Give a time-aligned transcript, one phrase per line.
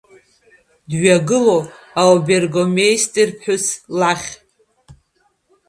[0.89, 1.57] Дҩагыло,
[2.01, 3.65] аобергофмеистерԥҳәыс
[3.99, 4.29] лахь.